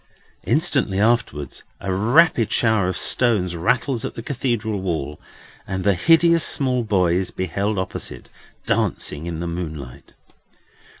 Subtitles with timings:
[0.47, 5.21] Instantly afterwards, a rapid fire of stones rattles at the Cathedral wall,
[5.67, 8.27] and the hideous small boy is beheld opposite,
[8.65, 10.13] dancing in the moonlight.